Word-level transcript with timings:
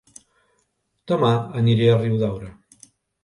Dema 1.11 1.29
aniré 1.61 1.91
a 1.91 1.99
Riudaura 2.01 2.49